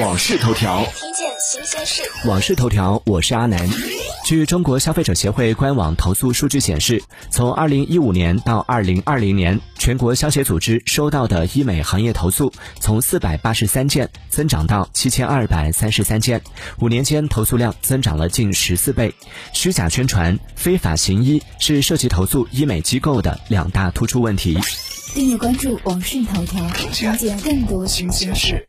[0.00, 2.02] 网事头条，听见新鲜事。
[2.26, 3.68] 网事头条，我是阿南。
[4.24, 16.42] 据中国消费者协会官网投诉数据显示，从2015年到2020年，全国消协组织收到的医美行业投诉从483件增长到7233件，
[16.80, 19.14] 五年间投诉量增长了近十四倍。
[19.52, 24.58] 虚假宣传、非法行医是涉及投诉医美机构的两大突出问题。
[25.14, 28.60] 订阅关注网讯头条，了解更多新鲜事。